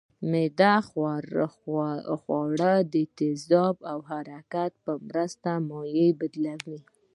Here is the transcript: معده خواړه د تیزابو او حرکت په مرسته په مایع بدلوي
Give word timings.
معده 0.31 0.73
خواړه 2.23 2.73
د 2.93 2.95
تیزابو 3.17 3.83
او 3.91 3.99
حرکت 4.11 4.71
په 4.85 4.91
مرسته 5.07 5.51
په 5.57 5.63
مایع 5.69 6.09
بدلوي 6.19 6.79